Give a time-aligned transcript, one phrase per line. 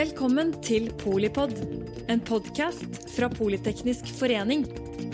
[0.00, 1.50] Velkommen til Polipod,
[2.08, 4.62] en podkast fra Politeknisk forening.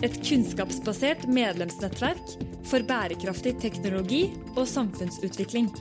[0.06, 2.36] Et kunnskapsbasert medlemsnettverk
[2.70, 4.20] for bærekraftig teknologi
[4.52, 5.72] og samfunnsutvikling.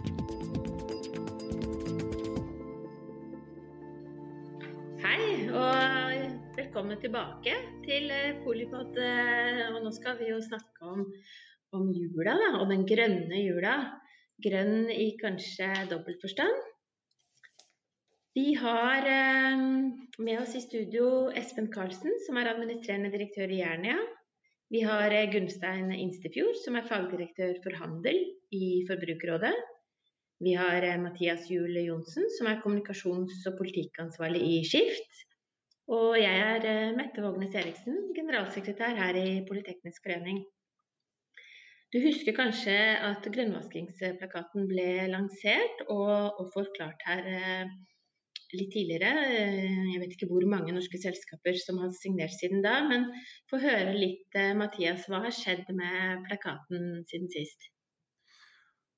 [5.06, 5.22] Hei,
[5.54, 7.54] og velkommen tilbake
[7.86, 8.98] til eh, Polipod.
[8.98, 11.06] eh, Og nå skal vi jo snakke om,
[11.78, 13.82] om jula, da, og den grønne jula.
[14.42, 16.72] Grønn i kanskje dobbelt forstand.
[18.36, 19.58] Vi har eh,
[20.18, 21.06] med oss i studio
[21.40, 23.96] Espen Karlsen, som er administrerende direktør i Jernia.
[24.76, 28.20] Vi har eh, Gunstein Instefjord, som er fagdirektør for handel
[28.52, 29.54] i Forbrukerrådet.
[30.44, 35.24] Vi har eh, Mathias Juel Johnsen, som er kommunikasjons- og politikkansvarlig i Skift.
[35.96, 40.44] Og jeg er Mette Vågnes Eriksen, generalsekretær her i Politeknisk forening.
[41.96, 47.68] Du husker kanskje at grønnvaskingsplakaten ble lansert og, og forklart her
[48.54, 49.12] litt tidligere.
[49.26, 53.08] Eh, Jeg vet ikke hvor mange norske selskaper som har signert siden da, men
[53.50, 57.72] få høre litt, eh, Mathias, hva har skjedd med plakaten siden sist?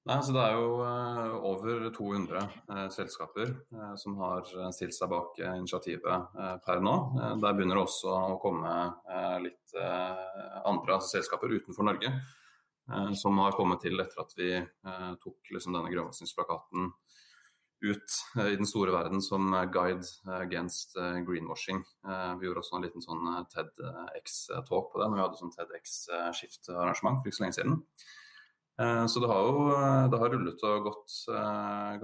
[0.07, 3.53] Nei, så Det er jo eh, over 200 eh, selskaper
[3.97, 6.95] som har stilt seg bak initiativet per nå.
[7.41, 8.71] Der begynner det også å komme
[9.43, 12.13] litt andre altså selskaper utenfor Norge
[13.19, 14.53] som har kommet til etter at vi
[15.19, 16.93] tok liksom, denne grønnvaskingsplakaten
[17.81, 20.97] ut eh, i den store verden som eh, guide eh, against
[21.27, 21.83] greenwashing.
[22.39, 27.29] Vi gjorde også en liten sånn TEDX-talk på det når vi hadde sånn TEDX-skift-arrangement for
[27.29, 27.81] ikke så lenge siden.
[29.09, 29.61] Så det har jo
[30.13, 31.13] det har rullet og gått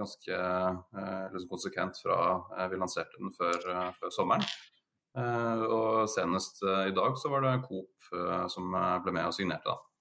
[0.00, 0.38] ganske
[1.30, 2.16] liksom konsekvent fra
[2.72, 3.68] vi lanserte den før,
[4.00, 4.42] før sommeren.
[5.70, 8.10] Og senest i dag så var det Coop
[8.50, 9.70] som ble med og signerte.
[9.70, 9.93] da.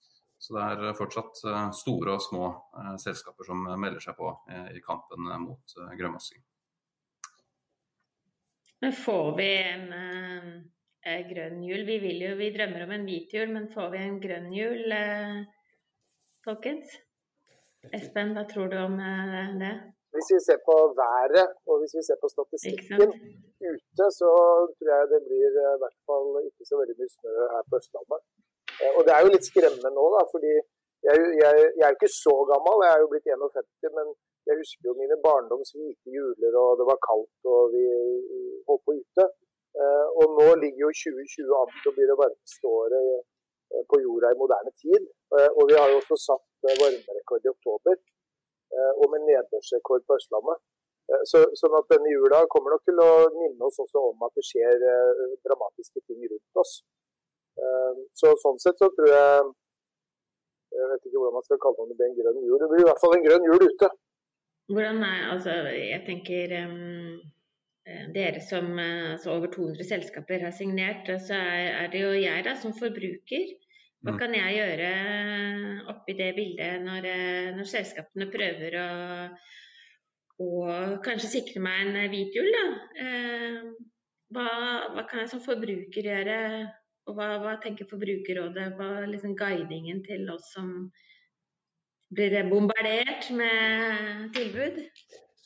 [0.43, 2.47] Så det er fortsatt eh, store og små
[2.79, 6.43] eh, selskaper som melder seg på eh, i kampen eh, mot eh, grønnvasking.
[8.83, 10.49] Men får vi en eh,
[11.07, 11.85] eh, grønn jul?
[11.87, 14.83] Vi vil jo, vi drømmer om en hvit jul, men får vi en grønn jul,
[14.97, 15.39] eh,
[16.43, 16.91] folkens?
[17.95, 19.73] Espen, hva tror du om eh, det?
[20.13, 22.99] Hvis vi ser på været og hvis vi ser på Ikke statistikken
[23.63, 24.35] ute, så
[24.75, 27.79] tror jeg det blir eh, i hvert fall ikke så veldig mye snø her på
[27.79, 28.27] Østlandet.
[28.81, 31.97] Eh, Og det er jo litt skremmende nå, da, fordi jeg, jeg, jeg er jo
[31.99, 34.13] ikke så gammel, jeg er jo blitt 51, men
[34.47, 37.83] jeg husker jo mine barndoms hvite juler, og det var kaldt og vi
[38.67, 39.25] holdt på ute.
[39.81, 43.99] Eh, Og nå ligger jo 2020 an til å bli det varmeste året eh, på
[44.05, 45.07] jorda i moderne tid.
[45.57, 47.95] Og vi har jo også satt varmerekord i oktober,
[49.01, 50.59] og med nedbørsrekord på Østlandet.
[51.29, 54.45] Så, sånn at denne jula kommer nok til å minne oss også om at det
[54.45, 54.85] skjer
[55.47, 56.75] dramatiske ting rundt oss.
[57.57, 59.51] Eh, Så sånn sett så tror jeg
[60.73, 62.57] Jeg vet ikke hvordan man skal kalle det om det blir en grønn jul.
[62.61, 63.89] Det blir i hvert fall en grønn jul ute.
[64.73, 71.11] Hvordan er, altså, jeg tenker eh, dere som eh, altså over 200 selskaper har signert,
[71.27, 73.53] så er, er det jo jeg da som forbruker.
[74.03, 74.17] Hva Mm.
[74.19, 74.87] kan jeg gjøre
[75.93, 78.89] oppi det bildet når, eh, når selskapene prøver å,
[80.43, 80.49] å
[81.05, 82.65] kanskje sikre meg en hvit jul, da?
[82.99, 83.61] Eh,
[84.33, 84.47] Hva,
[84.95, 86.37] hva kan jeg som forbruker gjøre?
[87.09, 88.69] Og hva, hva tenker Forbrukerrådet?
[88.77, 90.69] Hva er liksom guidingen til oss som
[92.13, 94.79] blir bombardert med tilbud?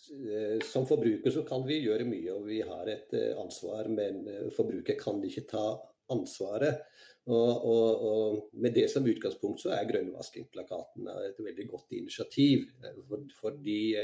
[0.07, 4.23] Eh, Som forbruker så kan vi gjøre mye, og vi har et eh, ansvar, men
[4.31, 5.65] eh, forbruker kan ikke ta
[6.13, 6.85] ansvaret.
[7.27, 12.69] Og, og, og Med det som utgangspunkt så er grønnvaskingplakaten et veldig godt initiativ.
[13.41, 13.95] fordi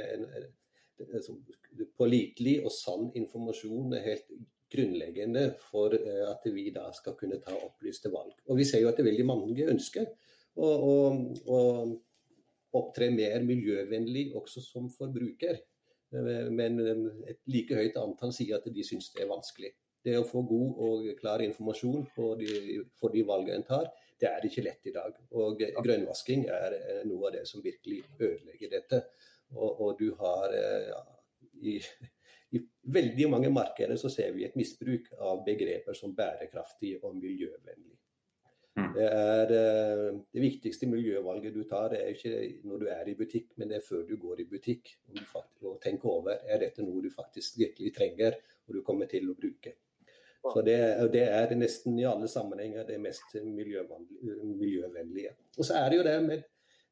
[1.23, 1.35] så
[1.97, 4.27] pålitelig og sann informasjon er helt
[4.73, 8.35] grunnleggende for eh, at vi da skal kunne ta opplyste valg.
[8.49, 10.09] Og Vi ser jo at det er veldig mange ønsker
[10.55, 10.95] å, å,
[11.45, 11.59] å
[12.79, 15.61] opptre mer miljøvennlig også som forbruker.
[16.13, 17.03] Eh, Men eh,
[17.33, 19.73] et like høyt antall sier at de syns det er vanskelig.
[20.03, 23.85] Det å få god og klar informasjon på de, for de valgene en tar,
[24.19, 25.15] det er ikke lett i dag.
[25.39, 26.75] Og grønnvasking er
[27.07, 28.99] noe av det som virkelig ødelegger dette.
[29.55, 30.51] Og, og du har
[30.89, 30.99] ja,
[31.63, 31.77] i
[32.93, 37.97] veldig mange markeder så ser vi et misbruk av begreper som bærekraftig og miljøvennlig.
[38.73, 38.87] Mm.
[38.95, 43.51] Det, er, eh, det viktigste miljøvalget du tar, er ikke når du er i butikk,
[43.61, 44.95] men det er før du går i butikk.
[45.09, 48.81] Om du faktisk, og tenker over er dette noe du faktisk virkelig trenger og du
[48.85, 49.75] kommer til å bruke.
[50.43, 50.75] Så det,
[51.13, 54.39] det er nesten i alle sammenhenger det mest miljøvennlige.
[54.43, 55.35] miljøvennlige.
[55.57, 56.43] Og så er det jo det med,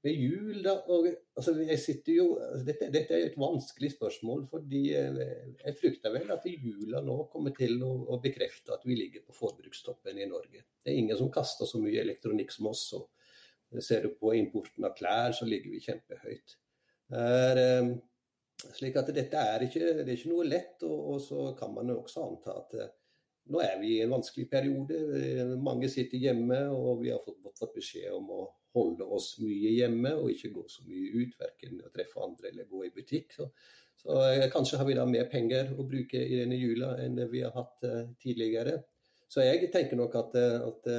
[0.04, 0.74] med jul, da.
[0.90, 1.08] Og,
[1.38, 2.28] altså, jeg sitter jo,
[2.66, 5.20] dette, dette er et vanskelig spørsmål, fordi eh,
[5.62, 9.36] jeg frykter vel at jula nå kommer til å, å bekrefte at vi ligger på
[9.38, 10.66] forbrukstoppen i Norge.
[10.82, 12.88] Det er ingen som kaster så mye elektronikk som oss.
[12.98, 16.58] og Ser du på importen av klær, så ligger vi kjempehøyt.
[17.22, 17.92] Er, eh,
[18.78, 20.80] slik at dette er ikke, det er ikke noe lett.
[20.88, 22.80] Og, og, så kan man jo også anta at
[23.52, 24.98] nå er vi i en vanskelig periode.
[25.62, 28.42] Mange sitter hjemme, og vi har fått, fått beskjed om å
[28.76, 32.70] holde oss mye hjemme og ikke gå så mye ut, verken å treffe andre eller
[32.70, 33.36] gå i butikk.
[33.36, 33.50] Så,
[34.00, 37.44] så eh, kanskje har vi da mer penger å bruke i denne jula enn vi
[37.46, 38.80] har hatt uh, tidligere.
[39.32, 40.90] Så jeg tenker nok at, eh, at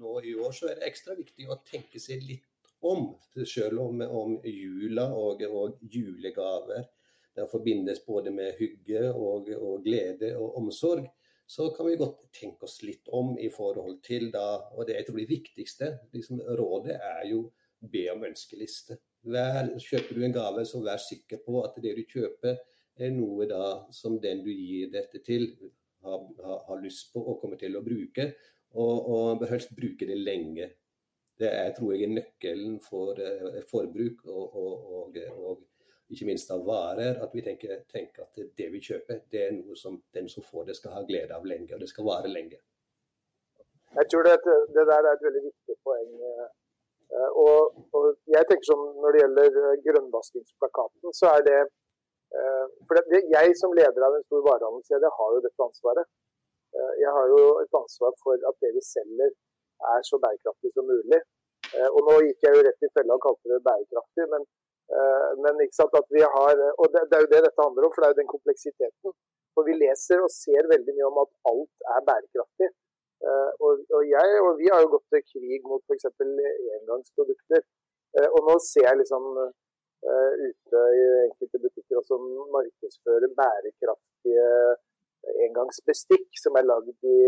[0.00, 2.46] nå i år så er det ekstra viktig å tenke seg litt
[2.80, 3.10] om.
[3.44, 6.88] Selv om, om jula og, og julegaver
[7.36, 11.06] det forbindes både med hygge og, og glede og omsorg
[11.50, 15.06] så kan vi godt tenke oss litt om i forhold til da Og det jeg
[15.08, 17.48] tror det viktigste liksom, rådet er jo
[17.80, 19.00] be om ønskeliste.
[19.34, 22.60] Vær, kjøper du en gave, så vær sikker på at det du kjøper
[23.00, 23.64] er noe da
[23.94, 25.48] som den du gir dette til,
[26.04, 28.30] har, har, har lyst på og kommer til å bruke.
[28.70, 30.68] Og, og bør helst bruke det lenge.
[31.40, 35.64] Det er, tror jeg nøkkelen for uh, forbruk og, og, og
[36.10, 39.76] ikke minst av varer, at vi tenker, tenker, at det vi kjøper, det er noe
[39.78, 42.58] som den som får det, skal ha glede av lenge, og det skal vare lenge.
[43.98, 44.34] Jeg tror det,
[44.74, 46.10] det der er et veldig viktig poeng.
[47.10, 51.58] Eh, og, og, jeg tenker som Når det gjelder eh, grønnvaskingsplakaten, så er det
[52.38, 56.10] eh, For det, jeg som leder av en stor varehandelskjede har jo dette ansvaret.
[57.02, 59.32] Jeg har jo et ansvar for at det vi selger
[59.94, 61.18] er så bærekraftig som mulig.
[61.96, 64.44] Og nå gikk jeg jo rett i fella og kalte det bærekraftig, men
[65.42, 67.92] men ikke sant, at vi har, og det, det, er jo det dette handler om,
[67.94, 69.14] for det er jo den kompleksiteten.
[69.54, 72.68] For Vi leser og ser veldig mye om at alt er bærekraftig.
[73.20, 76.08] Eh, og, og, jeg, og vi har jo gått til krig mot f.eks.
[76.78, 77.64] engangsprodukter.
[78.16, 79.26] Eh, og nå ser jeg liksom
[80.00, 82.16] ute i enkelte butikker også
[82.54, 84.46] markedsfører bærekraftige
[85.44, 87.18] engangsbestikk som er lagd i,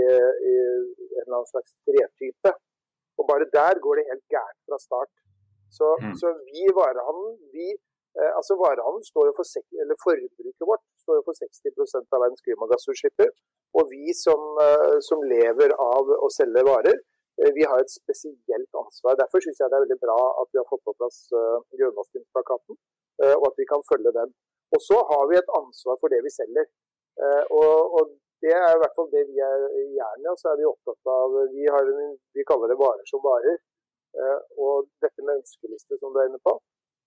[0.49, 2.55] i en eller annen slags tretype.
[3.21, 5.13] Og bare der går det helt gærent fra start.
[5.79, 6.15] Så, mm.
[6.21, 7.69] så vi varehandelen, vi,
[8.19, 9.47] eh, altså varehandelen står jo for,
[9.83, 13.25] eller Forbruket vårt står jo for 60% av verdens klimagassutslipp.
[13.79, 16.99] Og vi som, eh, som, lever av å selge varer,
[17.41, 19.17] eh, vi har et spesielt ansvar.
[19.23, 22.77] Derfor syns jeg det er veldig bra at vi har fått på plass uh, grønnvaskingsplakaten,
[23.25, 24.35] uh, og at vi kan følge den.
[24.77, 26.69] Og så har vi et ansvar for det vi selger.
[27.17, 30.33] Uh, og, og, det er i hvert fall det vi er i Jernia.
[30.35, 33.61] Så er vi opptatt av Vi, en, vi kaller det varer som varer.
[34.13, 36.57] Eh, og dette med ønskeliste, som du er inne på.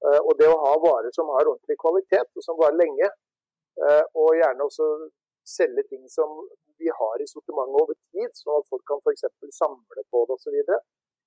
[0.06, 3.10] Eh, og det å ha varer som har ordentlig kvalitet, og som varer lenge.
[3.86, 4.88] Eh, og gjerne også
[5.46, 6.32] selge ting som
[6.80, 9.28] vi har i sortimentet over tid, sånn at folk kan f.eks.
[9.60, 10.58] samle på det osv.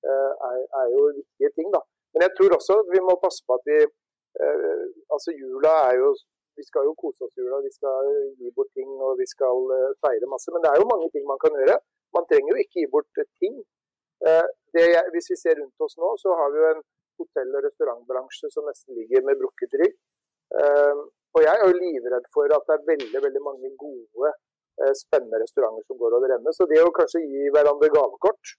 [0.09, 1.71] Er, er jo viktige ting.
[1.75, 1.81] da.
[2.15, 3.79] Men jeg tror også vi må passe på at vi
[5.11, 6.13] Altså jula er jo
[6.55, 8.07] Vi skal jo kose oss jula, vi skal
[8.39, 9.73] gi bort ting og vi skal
[10.05, 10.53] feire masse.
[10.53, 11.79] Men det er jo mange ting man kan gjøre.
[12.15, 13.59] Man trenger jo ikke gi bort ting.
[14.23, 16.83] Jeg, hvis vi ser rundt oss nå, så har vi jo en
[17.23, 19.97] hotell- og restaurantbransje som nesten ligger med brukket rygg.
[20.59, 24.31] Uh, og jeg er jo livredd for at det er veldig veldig mange gode,
[24.81, 26.55] uh, spennende restauranter som går over ende.
[26.57, 28.55] Så det å kanskje gi hverandre gavekort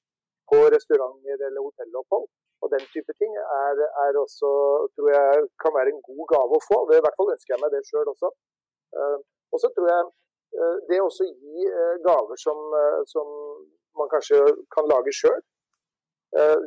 [0.52, 2.30] på restauranter eller hotellopphold
[2.60, 4.50] og den type ting, er, er, også,
[4.98, 6.80] tror jeg, kan være en god gave å få.
[6.90, 8.32] Det, I hvert fall ønsker jeg meg det sjøl også.
[9.56, 10.10] Og så tror jeg
[10.60, 11.70] eh, det å gi
[12.04, 12.60] gaver som,
[13.08, 13.30] som
[13.98, 14.40] man kanskje
[14.74, 15.40] kan lage sjøl,
[16.38, 16.58] Eh,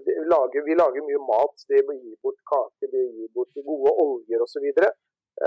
[0.67, 1.65] vi lager mye mat.
[1.69, 4.67] Det å gi bort kake, det å gi bort gode oljer osv.
[4.67, 4.91] Eh,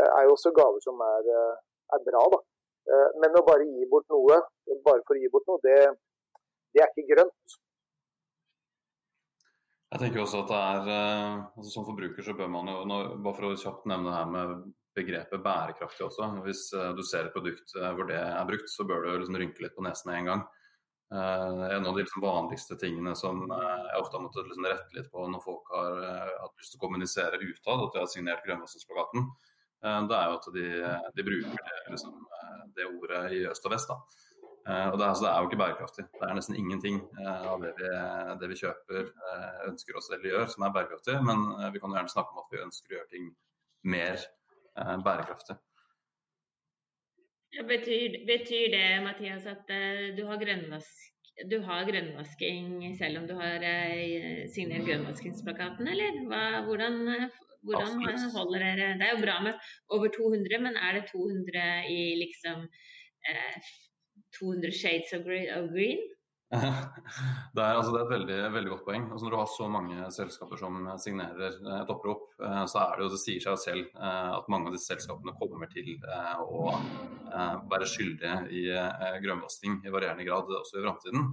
[0.06, 1.56] er jo også gaver som er, eh,
[1.98, 2.24] er, bra.
[2.32, 2.40] da.
[3.20, 4.42] Men å bare gi bort noe
[4.86, 5.78] bare for å gi bort noe, det,
[6.74, 7.56] det er ikke grønt.
[9.90, 10.90] Jeg tenker også at det er,
[11.56, 12.84] altså Som forbruker så bør man jo,
[13.24, 14.54] bare for å kjapt nevne det her med
[14.96, 16.30] begrepet bærekraftig også.
[16.46, 19.76] Hvis du ser et produkt hvor det er brukt, så bør du liksom rynke litt
[19.76, 20.46] på nesen en gang.
[21.14, 24.96] Uh, en av de liksom vanligste tingene som uh, jeg ofte har måttet liksom rette
[24.98, 28.10] litt på når folk har uh, hatt lyst til å kommunisere utad at de har
[28.10, 29.30] signert Grønvassensplakaten,
[29.86, 30.62] det er jo at de,
[31.14, 32.14] de bruker det, liksom,
[32.74, 33.92] det, ordet i øst og vest.
[33.92, 36.06] og det, altså, det, er jo ikke bærekraftig.
[36.16, 36.98] Det er nesten ingenting
[37.28, 37.92] av det vi,
[38.42, 39.12] det vi, kjøper,
[39.68, 41.46] ønsker oss eller gjør som er bærekraftig, men
[41.76, 43.30] vi kan gjerne snakke om at vi ønsker å gjøre ting
[43.94, 44.26] mer
[45.06, 45.60] bærekraftig.
[47.56, 50.42] Betyr, betyr, det Mathias, at uh, du, har
[51.52, 57.00] du, har grønnvasking selv om du har uh, signert grønnvaskingsplakaten, eller Hva, hvordan,
[57.64, 59.54] hvordan holder dere Det er jo bra med
[59.88, 61.64] over 200, men er det 200
[61.96, 63.58] i liksom uh,
[64.40, 66.04] 200 shades of green?
[67.56, 69.06] Det er, altså, det er et veldig, veldig, godt poeng.
[69.10, 72.98] Altså, når du har så mange selskaper som signerer eh, et opprop, eh, så er
[72.98, 75.96] det jo, det sier seg selv eh, at mange av disse selskapene kommer til
[76.46, 76.76] å
[77.72, 78.62] være skyldige i
[79.24, 81.26] grønnvasking i varierende grad også i framtiden.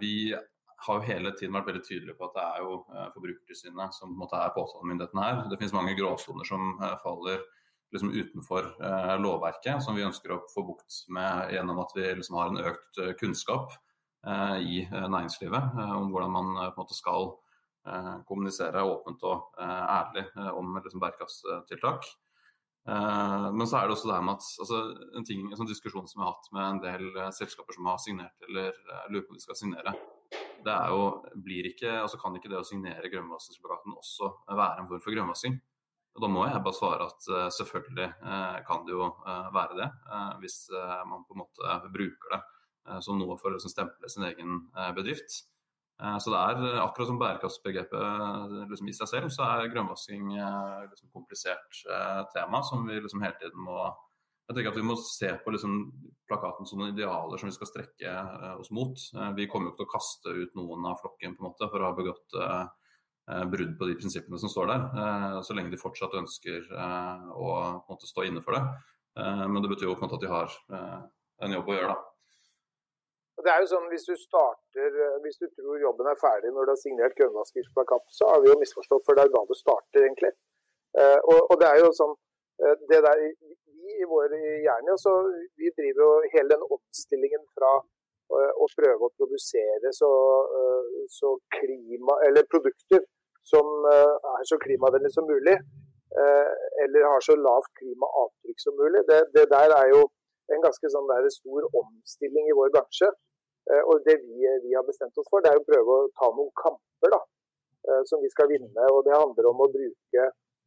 [0.00, 2.72] Vi har jo hele tiden vært veldig tydelige på at det er jo
[3.14, 5.40] Forbrukertilsynet som på en måte er påtalemyndigheten her.
[5.46, 6.74] Det finnes mange gråsoner som
[7.04, 7.44] faller
[7.94, 8.72] liksom utenfor
[9.22, 13.02] lovverket, som vi ønsker å få bukt med gjennom at vi liksom har en økt
[13.22, 13.78] kunnskap
[14.26, 17.30] i eh, næringslivet om hvordan man på en måte skal
[18.28, 22.02] kommunisere åpent og ærlig om liksom, bærekraftstiltak.
[22.84, 24.80] Men så er det også det med at altså,
[25.16, 28.02] en, ting, en sånn diskusjon som vi har hatt med en del selskaper som har
[28.02, 28.76] signert eller
[29.08, 29.94] lurer på om de skal signere,
[30.66, 31.06] det er jo
[31.46, 35.56] blir ikke, altså Kan ikke det å signere grønnvaskingsplakaten også være en form for grønnvasking?
[36.18, 38.10] Og Da må jeg bare svare at selvfølgelig
[38.68, 39.08] kan det jo
[39.56, 39.90] være det,
[40.44, 40.60] hvis
[41.08, 42.42] man på en måte bruker det
[43.04, 44.60] som nå får liksom, stemple sin egen
[44.96, 45.44] bedrift.
[45.98, 51.08] Så det er akkurat som bærekraftsbegrepet liksom, i seg selv, så er grønnvasking et liksom,
[51.10, 51.80] komplisert
[52.36, 53.80] tema som vi liksom hele tiden må
[54.48, 55.72] jeg tenker at Vi må se på liksom,
[56.30, 58.12] plakaten som noen idealer som vi skal strekke
[58.54, 58.94] oss mot.
[59.36, 61.82] vi kommer jo ikke til å kaste ut noen av flokken på en måte for
[61.82, 62.38] å ha begått
[63.28, 67.26] Eh, brudd på de prinsippene som står der, eh, så lenge de fortsatt ønsker eh,
[67.36, 67.48] å
[67.90, 68.64] måte, stå inne for det.
[69.18, 70.52] Men det betyr jo på en måte at de har
[71.42, 72.07] en jobb å gjøre, da.
[73.44, 76.72] Det er jo sånn, Hvis du starter, hvis du tror jobben er ferdig når du
[76.74, 80.32] har signert grønnvaskingsplakat, så har vi jo misforstått, for det er da du starter, egentlig.
[80.98, 82.16] Og, og det er jo sånn,
[82.90, 83.22] det der,
[83.78, 85.12] Vi i vår hjerne så
[85.60, 87.70] vi driver jo hele den omstillingen fra
[88.28, 90.10] å prøve å produsere så,
[91.14, 93.06] så klima, eller produkter
[93.50, 95.56] som eh, er så klimavennlig som mulig,
[96.20, 96.52] eh,
[96.84, 99.02] eller har så lavt klimaavtrykk som mulig.
[99.10, 100.02] Det, det der er jo
[100.54, 103.08] en ganske sånn stor omstilling i vår bransje.
[103.70, 106.30] Eh, og Det vi, vi, har bestemt oss for, det er å prøve å ta
[106.32, 107.22] noen kamper da,
[108.10, 108.84] som vi skal vinne.
[108.92, 110.24] og Det handler om å bruke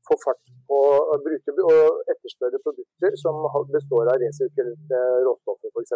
[0.07, 0.77] få fart på
[1.25, 5.93] bruke og etterspørre produkter som består av resirkulerte råstoffer f.eks.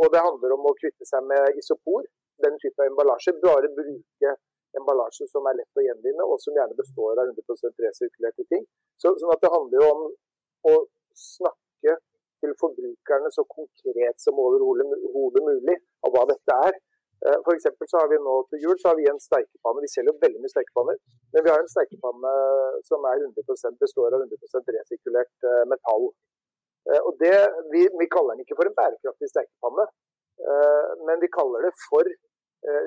[0.00, 2.06] Og det handler om å kvitte seg med isopor,
[2.44, 3.34] den type emballasje.
[3.42, 4.34] Bare bruke
[4.78, 8.64] emballasje som er lett å gjenvinne, og som gjerne består av 100% resirkulerte ting.
[9.00, 10.04] Så, sånn at Det handler jo om
[10.72, 10.74] å
[11.18, 11.67] snakke
[12.42, 15.76] til forbrukerne så konkret som overhodet mulig
[16.06, 16.78] av hva dette er.
[17.26, 17.58] Eh, for
[17.90, 19.82] så har vi nå Til jul så har vi en steikepanne.
[19.82, 20.98] Vi selger jo veldig mye steikepanner.
[21.32, 22.34] Men vi har en steikepanne
[22.90, 26.06] som er 100% består av 100 resirkulert eh, metall.
[26.90, 27.34] Eh, og det,
[27.74, 29.90] vi, vi, kaller den ikke for en bærekraftig steikepanne,
[31.06, 32.06] men vi kaller det for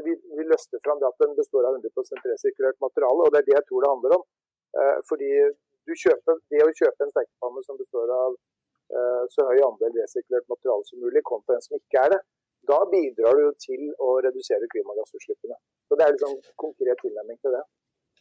[0.06, 3.26] vi, vi løster fram det at den består av 100% resirkulert materiale.
[3.26, 4.24] og Det er det jeg tror det handler om.
[5.10, 5.32] Fordi
[6.04, 8.38] kjøper, Det å kjøpe en stekepanne som består av
[9.34, 12.22] så høy andel resirkulert materiale som mulig, kontra en som ikke er det,
[12.70, 15.58] da bidrar du til å redusere klimagassutslippene.
[15.88, 17.64] Så Det er liksom konkret tilnærming til det.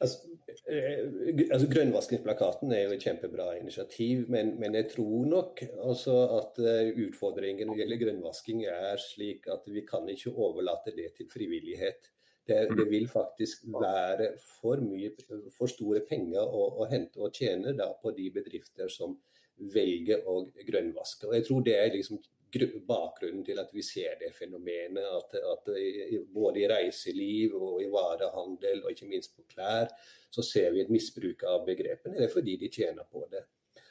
[0.01, 0.19] Altså,
[0.73, 1.01] eh,
[1.53, 7.69] altså Grønnvaskingsplakaten er jo et kjempebra initiativ, men, men jeg tror nok at eh, utfordringen
[7.69, 12.09] når det gjelder grønnvasking er slik at vi kan ikke overlate det til frivillighet.
[12.49, 14.31] Det, det vil faktisk være
[14.63, 15.13] for, mye,
[15.59, 19.19] for store penger å, å hente og tjene på de bedrifter som
[19.75, 21.29] velger å grønnvaske.
[21.29, 22.21] Og jeg tror det er liksom
[22.89, 25.05] bakgrunnen til at vi ser det fenomenet.
[25.05, 25.71] At, at
[26.35, 29.91] både i reiseliv og i varehandel og ikke minst på klær,
[30.31, 32.19] så ser vi et misbruk av begrepene.
[32.19, 33.45] Det er fordi de tjener på det.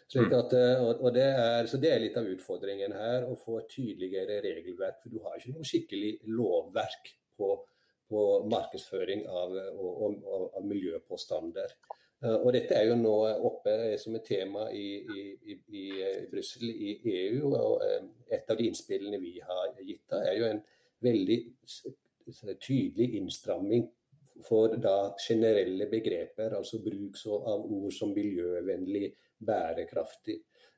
[0.10, 0.32] Så, mm.
[0.34, 0.54] at,
[0.98, 5.04] og det er, så det er litt av utfordringen her, å få et tydeligere regelverk.
[5.04, 7.52] For du har ikke noe skikkelig lovverk på,
[8.10, 11.78] på markedsføring av, og, og, av miljøpåstander.
[12.24, 13.14] Eh, og Dette er jo nå
[13.48, 15.24] oppe som et tema i, i,
[15.54, 15.86] i, i
[16.32, 17.54] Brussel, i EU.
[17.54, 20.62] og eh, Et av de innspillene vi har gitt da, er jo en
[21.06, 21.40] veldig
[22.60, 23.88] tydelig innstramming
[24.46, 29.10] for da generelle begreper, altså bruk av ord som miljøvennlig,
[29.40, 30.38] bærekraftig.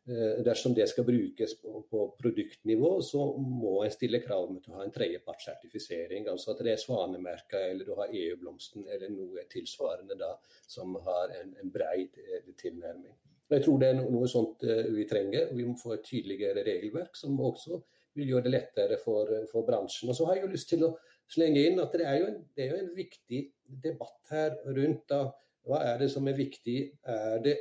[0.10, 4.72] Eh, dersom det skal brukes på, produktnivå, så må en stille krav om at du
[4.74, 6.26] har en tredjepartssertifisering.
[6.32, 10.32] Altså at det er Svanemerka eller du har EU-blomsten eller noe tilsvarende da,
[10.66, 13.14] som har en, en breid eh, tilnærming.
[13.52, 15.52] Jeg tror det er noe sånt eh, vi trenger.
[15.54, 17.78] Vi må få et tydeligere regelverk som også
[18.18, 20.10] vil gjøre det lettere for, for bransjen.
[20.10, 20.96] Og så har jeg jo lyst til å
[21.32, 23.44] slenge inn at det er jo en, er jo en viktig
[23.86, 25.28] debatt her rundt da,
[25.70, 26.80] hva er det som er viktig.
[27.06, 27.60] Er det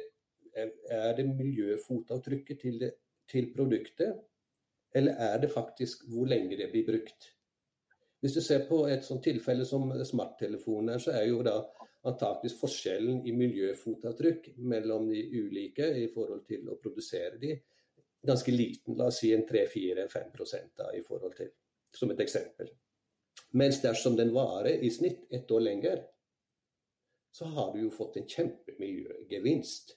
[0.54, 2.94] er det miljøfotavtrykket til, det,
[3.30, 4.16] til produktet,
[4.94, 7.30] eller er det faktisk hvor lenge det blir brukt?
[8.20, 11.56] Hvis du ser på et sånt tilfelle som smarttelefoner, så er jo da
[12.08, 17.54] antakeligvis forskjellen i miljøfotavtrykk mellom de ulike i forhold til å produsere de
[18.26, 18.96] ganske liten.
[18.98, 21.52] La oss si en 3-4-5% i forhold til,
[21.96, 22.70] som et eksempel.
[23.56, 26.02] Mens dersom den varer i snitt ett år lenger,
[27.34, 29.96] så har du jo fått en kjempemiljøgevinst.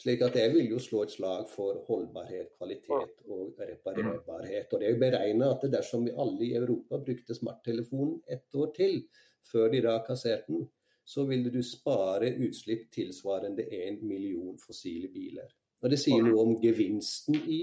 [0.00, 4.70] Slik at jeg vil jo slå et slag for holdbarhet, kvalitet og reparerbarhet.
[4.72, 8.70] Og det er jo beregna at dersom vi alle i Europa brukte smarttelefonen ett år
[8.76, 9.02] til,
[9.44, 10.64] før de da kasserte den,
[11.04, 15.50] så ville du spare utslipp tilsvarende en million fossile biler.
[15.82, 17.60] Og Det sier noe om gevinsten i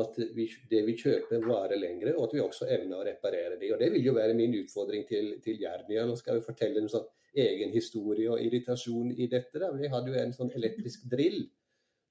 [0.00, 3.70] at vi, det vi kjøper varer lengre, og at vi også evner å reparere det.
[3.72, 6.04] Og Det vil jo være min utfordring til, til Jernia.
[6.04, 7.08] Nå skal vi fortelle en sånn
[7.40, 9.56] egen historie og irritasjon i dette.
[9.62, 9.70] Da.
[9.72, 11.40] Vi hadde jo en sånn elektrisk drill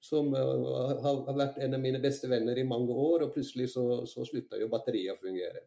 [0.00, 3.84] som uh, har vært en av mine beste venner i mange år, og plutselig så,
[4.08, 5.66] så slutta jo batteriet å fungere.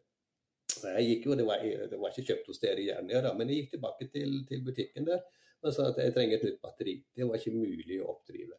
[0.84, 3.48] Jeg gikk jo, Det var, det var ikke kjøpt hos dere i Jernia, da, men
[3.48, 5.22] jeg gikk tilbake til, til butikken der
[5.64, 6.98] og sa at jeg trenger et nytt batteri.
[7.16, 8.58] Det var ikke mulig å oppdrive.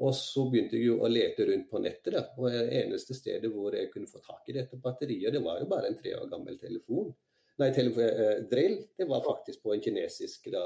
[0.00, 2.14] Og så begynte jeg jo å lete rundt på nettet.
[2.14, 2.22] Da.
[2.40, 5.68] Og det eneste stedet hvor jeg kunne få tak i dette batteriet, det var jo
[5.68, 7.12] bare en tre år gammel telefon.
[7.60, 8.78] Nei, telefon, eh, drill.
[8.96, 10.64] Det var faktisk på en kinesisk da,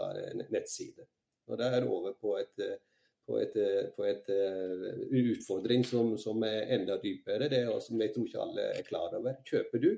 [0.54, 1.08] nettside.
[1.50, 2.78] Og der er over på et, eh,
[3.26, 8.00] på et, eh, på et uh, utfordring som, som, er enda dypere, det og som
[8.00, 9.38] jeg tror ikke alle er klar over.
[9.48, 9.90] Kjøper du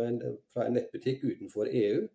[0.00, 0.20] en,
[0.52, 2.06] fra en nettbutikk utenfor EU,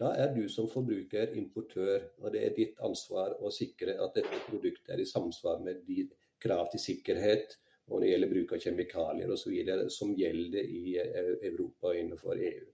[0.00, 4.42] da er du som forbruker importør, og det er ditt ansvar å sikre at dette
[4.48, 6.06] produktet er i samsvar med de
[6.40, 7.58] krav til sikkerhet
[7.90, 9.54] og når det gjelder bruk av kjemikalier osv.
[9.90, 12.68] som gjelder i eh, Europa og innenfor EU.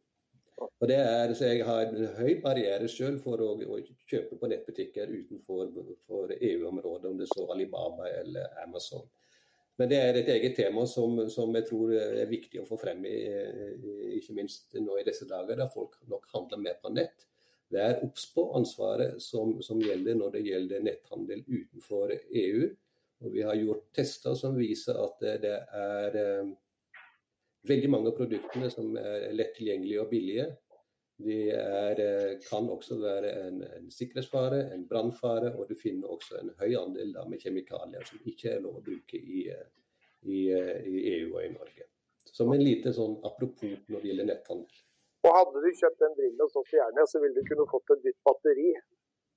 [0.56, 4.48] Og det er, så Jeg har en høy barriere selv for å, å kjøpe på
[4.48, 9.04] nettbutikker utenfor EU-området, om det så Alibaba eller Amazon.
[9.76, 13.04] Men det er et eget tema som, som, jeg tror er viktig å få frem,
[13.04, 13.16] i,
[14.16, 17.26] ikke minst nå i disse dager, da folk nok handler mer på nett.
[17.72, 22.68] Vær obs på ansvaret som, som, gjelder når det gjelder netthandel utenfor EU.
[23.24, 26.54] Og vi har gjort tester som viser at det, det er eh,
[27.68, 30.46] veldig mange av produktene som er lett tilgjengelige og billige.
[31.16, 36.42] De er, eh, kan også være en, en sikkerhetsfare, en brannfare, og du finner også
[36.42, 39.68] en høy andel da, med kjemikalier som ikke er lov å bruke i, eh,
[40.28, 41.88] i, eh, i, EU og i Norge.
[42.36, 44.82] Som en lite sånn apropos når det gjelder netthandel.
[45.24, 48.04] Og Hadde du kjøpt den brillen hos oss gjerne, så ville du kunne fått et
[48.10, 48.68] nytt batteri.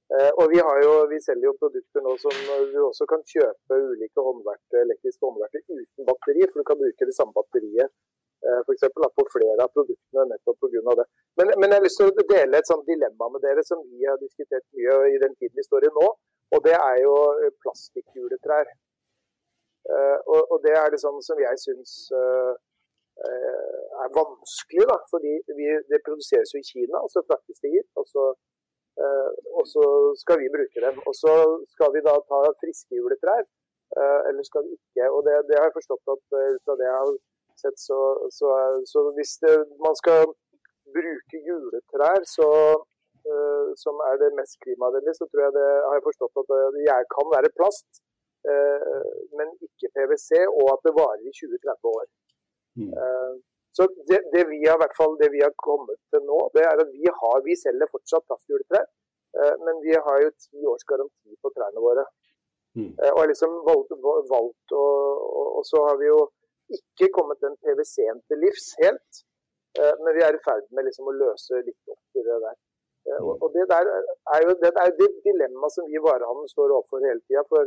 [0.09, 2.35] Eh, og vi, jo, vi, selger jo produkter nå som
[2.73, 7.15] du også kan kjøpe ulike håndverktøy, elektriske håndverter uten batteri, for du kan bruke det
[7.15, 7.93] samme batteriet
[8.39, 10.95] for eksempel, på flere av produktene nettopp pga.
[10.99, 11.05] det.
[11.39, 14.07] Men, men, jeg har lyst til å dele et sånt dilemma med dere som vi
[14.07, 16.07] har diskutert mye i den tiden vi står i nå.
[16.55, 18.71] Og det er jo eh, plastikkjuletrær.
[19.89, 21.93] Uh, og, og, det er det sånn som jeg syns
[23.19, 24.97] er vanskelig, da.
[25.11, 27.89] Fordi vi, det produseres jo i Kina, og så fraktes det hit.
[27.99, 28.29] Og så,
[29.59, 29.85] og så
[30.21, 31.01] skal vi bruke dem.
[31.03, 31.33] Og så
[31.73, 33.43] skal vi da ta friske juletrær,
[34.29, 35.09] eller skal vi ikke.
[35.11, 37.11] Og det, det har jeg forstått at ut fra det jeg har
[37.61, 37.99] sett så,
[38.37, 38.51] så,
[38.91, 40.31] så hvis det, man skal
[40.95, 42.49] bruke juletrær så,
[43.31, 46.85] uh, som er det mest klimavennlige, så tror jeg det har jeg forstått at det
[46.85, 47.89] jeg kan være plast,
[48.49, 52.07] uh, men ikke PwC, og at det varer i 20-30 år.
[52.79, 52.91] Mm.
[53.01, 53.33] Uh,
[53.77, 56.81] så det, det, vi har, hvert fall, det vi har kommet til nå, det er
[56.83, 58.87] at vi, har, vi selger fortsatt plastjuletrær.
[59.61, 62.01] Men vi har jo ti års garanti på trærne våre.
[62.77, 62.95] Mm.
[62.97, 63.93] Og har liksom valgt,
[64.33, 64.95] valgt og,
[65.37, 66.17] og, og, så har vi jo
[66.77, 69.21] ikke kommet den PwC-en til livs helt.
[69.79, 72.57] Eh, men vi er i ferd med liksom å løse litt opp i det der.
[73.09, 73.89] Eh, og det der
[74.35, 77.63] er jo det, er det dilemmaet som vi i varehandelen står overfor hele tida.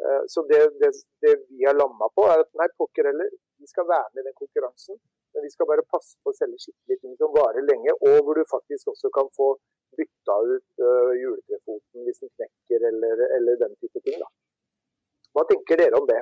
[0.00, 0.92] Eh, så det, det,
[1.24, 4.28] det, vi har landa på, er at nei, pokker heller, vi skal være med i
[4.30, 5.00] den konkurransen.
[5.34, 8.38] Men vi skal bare passe på å selge skikkelig ting som varer lenge, og hvor
[8.38, 9.52] du faktisk også kan få
[9.98, 14.16] bytta ut uh, juletrefoten hvis den knekker, eller, eller den type ting.
[14.18, 14.26] da.
[15.36, 16.18] Hva tenker dere om det?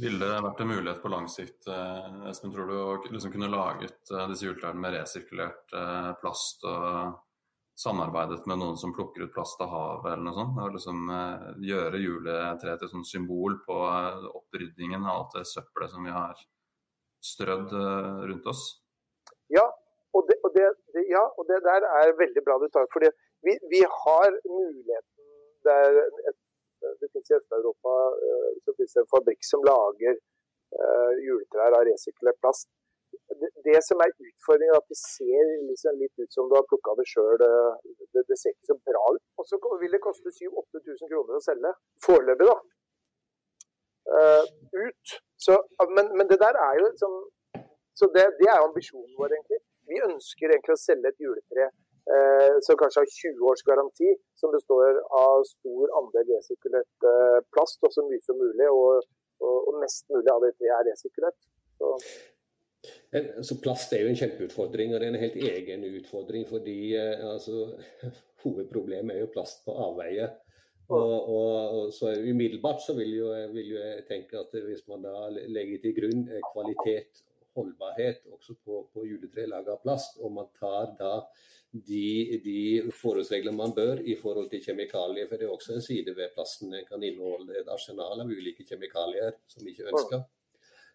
[0.00, 3.50] Ville det vært en mulighet på lang sikt, eh, Espen, tror du, å liksom kunne
[3.52, 7.18] laget eh, disse juletrærne med resirkulert eh, plast og
[7.80, 10.56] samarbeidet med noen som plukker ut plast av havet eller noe sånt?
[10.60, 11.12] Og liksom
[11.64, 13.76] gjøre juletreet til et sånt symbol på
[14.40, 16.42] oppryddingen av alt det søppelet som vi har
[17.24, 17.72] strødd
[18.28, 18.66] rundt oss?
[19.52, 19.64] Ja,
[20.12, 20.68] og det, og det,
[21.08, 22.84] ja, og det der er veldig bra du tar.
[22.92, 23.08] For
[23.48, 25.32] vi, vi har muligheten
[25.64, 26.40] der et
[27.00, 27.94] det finnes i Øst-Europa
[28.26, 30.14] eh, så finnes det en fabrikk som lager
[30.78, 32.68] uh, juletrær av resirkulert plast.
[33.40, 36.66] Det, det, som er utfordringen, er at det ser liksom litt ut som du har
[36.70, 37.42] plukka det sjøl.
[37.46, 39.24] Eh, det, det, ser ikke så bra ut.
[39.38, 41.72] Og så vil det koste 7000-8000 kroner å selge.
[42.06, 42.58] Foreløpig, da.
[44.10, 44.44] Uh,
[44.86, 45.16] ut.
[45.40, 45.56] Så,
[45.96, 47.12] men, men, det der er jo liksom
[47.98, 49.60] Så det, det er ambisjonen vår, egentlig.
[49.90, 51.66] Vi ønsker egentlig å selge et juletre
[52.08, 54.10] Eh, som kanskje har 20 års garanti,
[54.40, 58.66] som består av stor andel resirkulert eh, plast, og så mye som mulig.
[58.72, 59.04] Og,
[59.44, 61.38] og, og mest mulig av det er resirkulert.
[61.78, 61.94] Så.
[63.44, 66.46] Så plast er jo en kjempeutfordring, og det er en helt egen utfordring.
[66.48, 67.74] fordi eh, altså,
[68.42, 70.30] Hovedproblemet er jo plast på avveie.
[70.90, 75.28] Og, og, så Umiddelbart så vil jo, vil jo, jeg tenke at hvis man da
[75.30, 77.20] legger til grunn kvalitet,
[77.60, 80.18] holdbarhet også på, på juletre laget av plast.
[80.20, 81.14] Og man tar da
[81.70, 85.28] de, de forholdsregler man bør i forhold til kjemikalier.
[85.30, 86.74] For det er også en side ved plasten.
[86.74, 90.26] Den kan inneholde et arsenal av ulike kjemikalier som vi ikke ønsker.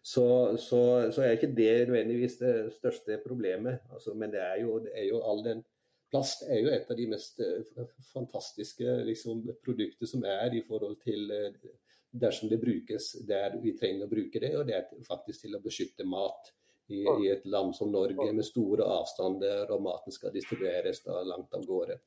[0.06, 0.26] Så,
[0.62, 3.80] så, så, er ikke det nødvendigvis det største problemet.
[3.92, 5.64] Altså, men det er, jo, det er, jo, all den
[6.10, 11.00] Plast er jo et av de mest eh, fantastiske liksom, produkter som er i forhold
[11.02, 11.56] til eh,
[12.16, 15.62] dersom det brukes der vi trenger å bruke det, og det er faktisk til å
[15.64, 16.52] beskytte mat
[16.86, 21.56] i, i et land som Norge med store avstander, og maten skal distribueres da langt
[21.58, 21.98] av gårde.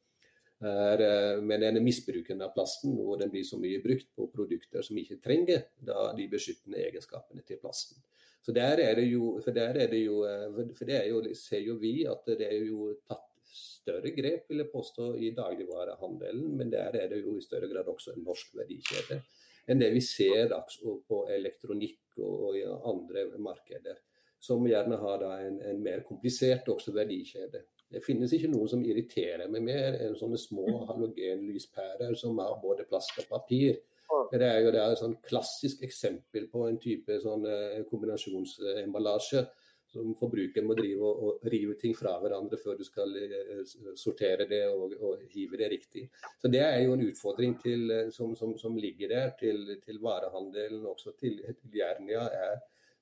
[0.60, 4.84] Er, eh, men denne misbruken av plasten, hvor den blir så mye brukt på produkter
[4.86, 8.00] som ikke trenger da de beskyttende egenskapene til plasten.
[8.40, 10.22] Så der er det jo, for der er det jo,
[10.72, 14.64] for det er jo, ser jo vi at det er jo tatt større grep, vil
[14.64, 16.56] jeg påstå, i dagligvarehandelen.
[16.58, 19.22] Men der er det jo i større grad også en norsk verdikjede
[19.70, 20.54] enn det vi ser
[21.10, 24.00] på elektronikk og i andre markeder.
[24.40, 27.66] Som gjerne har en, en, mer komplisert også verdikjede.
[27.92, 32.88] Det finnes ikke noe som irriterer meg mer enn sånne små halogenlyspærer som har både
[32.90, 33.82] plast og papir.
[34.32, 39.44] Det er jo det er et sånn klassisk eksempel på en type sånn eh, kombinasjonsemballasje
[39.94, 43.62] som forbrukeren må drive og, og, rive ting fra hverandre før du skal uh,
[43.98, 46.08] sortere det og, og, hive det riktig.
[46.42, 50.02] Så Det er jo en utfordring til, uh, som, som, som, ligger der til, til
[50.04, 52.28] varehandelen, også til, til Jernia.
[52.30, 52.60] er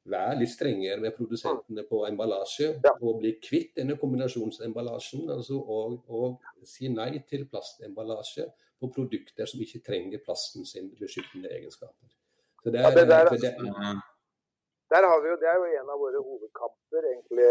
[0.08, 2.69] Vær litt strengere med produsentene på emballasje,
[3.02, 5.26] og bli kvitt denne kombinasjonsemballasjen.
[5.34, 8.45] Altså, og, og, si nei til plastemballasje
[8.80, 12.13] på produkter som ikke trenger plasten sin beskyttende egenskaper.
[12.63, 13.52] Så det er, ja, det der, det,
[14.93, 17.47] der har vi jo, Det er jo en av våre hovedkamper, egentlig,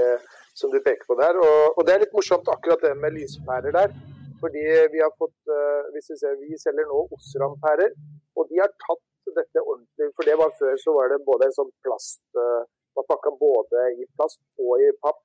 [0.60, 1.36] som du peker på der.
[1.46, 3.92] Og, og det er litt morsomt akkurat det med lyspærer der.
[4.40, 7.92] Fordi vi har fått uh, hvis Vi ser, vi selger nå Osram-pærer,
[8.36, 9.04] og de har tatt
[9.38, 10.08] dette ordentlig.
[10.16, 12.64] For det var før så var det både en sånn plast uh,
[12.96, 15.20] var pakka både i plast og i papp.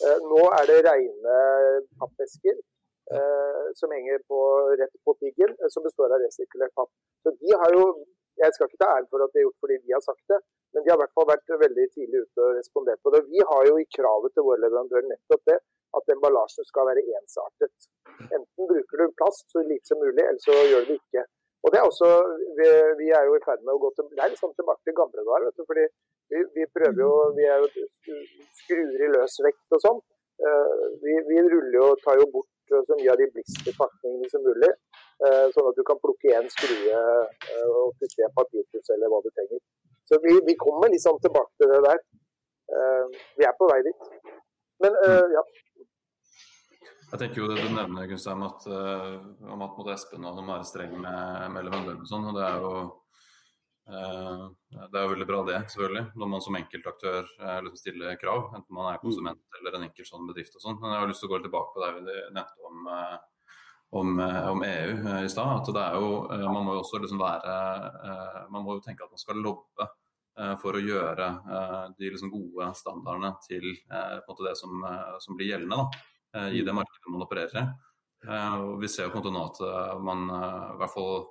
[0.00, 1.38] Uh, nå er det rene
[2.00, 2.60] pappesker
[3.74, 4.36] som henger på,
[4.78, 6.92] rett på piggen, som består av resirkulert papp.
[7.26, 7.80] Så de har jo
[8.40, 10.38] Jeg skal ikke ta æren for at det er gjort fordi vi har sagt det,
[10.72, 13.20] men de har i hvert fall vært veldig tidlig ute og respondert på det.
[13.32, 15.58] Vi har jo i kravet til våre leverandører nettopp det
[15.98, 17.90] at emballasjen skal være ensartet.
[18.30, 21.24] Enten bruker du plast så lite som mulig, eller så gjør du det ikke.
[21.64, 22.08] Og det er også,
[22.58, 22.68] vi,
[23.00, 25.24] vi er jo i ferd med å gå til, det er liksom tilbake til gamle
[25.26, 25.66] dager.
[25.70, 25.84] fordi
[26.32, 27.68] vi, vi, prøver jo, vi er jo
[28.62, 30.00] skruer i løs vekt og sånn.
[30.40, 34.46] Uh, vi, vi, ruller jo, og tar jo bort så mye av de blisterpakningene som
[34.46, 34.70] mulig.
[35.20, 39.10] Uh, sånn at du kan plukke én skrue uh, og putte i en papirpuss eller
[39.12, 39.58] hva du trenger.
[40.08, 41.98] Så vi, vi, kommer liksom tilbake til det der.
[42.72, 44.06] Uh, vi er på vei dit.
[44.80, 45.42] Men uh, ja.
[47.10, 50.64] Jeg tenker jo det du nevner Gunstein at, om at mot Espen og må er
[50.64, 52.28] streng med, mellom leverandøren og sånn.
[52.30, 52.74] og Det er jo
[53.90, 57.26] det er jo veldig bra det, selvfølgelig, når man som enkeltaktør
[57.66, 58.52] liksom stiller krav.
[58.54, 60.78] Enten man er konsument eller en enkelt sånn bedrift og sånn.
[60.78, 62.86] Men jeg har lyst til å gå tilbake på det vi nevnte om,
[63.90, 64.92] om, om EU
[65.24, 65.56] i stad.
[65.56, 66.10] at det er jo,
[66.52, 67.56] Man må jo også liksom være
[68.52, 69.88] Man må jo tenke at man skal lobbe
[70.40, 73.66] Eh, for å gjøre eh, de liksom gode standardene til
[74.28, 74.84] måte, det som,
[75.20, 77.66] som, blir gjeldende da, i det markedet man opererer i.
[78.80, 79.58] Vi ser jo på nå at
[80.04, 81.22] man i hvert fall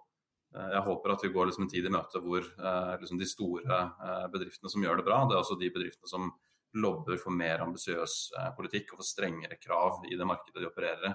[0.50, 3.78] jeg håper at vi går liksom en tid i møte hvor liksom de store
[4.34, 6.26] bedriftene som gjør det bra, det er også de bedriftene som
[6.82, 8.16] lobber for mer ambisiøs
[8.58, 11.14] politikk og for strengere krav i det markedet de opererer i.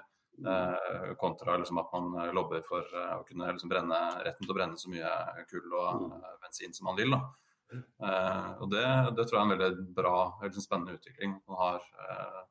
[1.21, 4.91] kontra liksom at man lobber for å kunne liksom brenne, retten til å brenne så
[4.91, 5.11] mye
[5.51, 6.09] kull og
[6.43, 7.15] bensin som man vil.
[7.15, 7.21] Da.
[8.59, 8.83] Og det,
[9.15, 11.37] det, tror jeg er en veldig bra, veldig spennende utvikling.
[11.61, 12.43] Har, uh,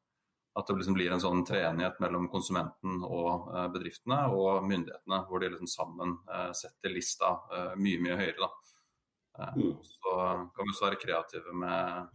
[0.60, 5.50] at det liksom blir en sånn treenighet mellom konsumenten og bedriftene og myndighetene, hvor de
[5.54, 6.18] liksom sammen
[6.54, 7.36] setter lista
[7.76, 8.50] mye, mye høyere.
[9.58, 9.78] Mm.
[9.82, 10.14] Så
[10.54, 12.06] kan vi også være kreative med,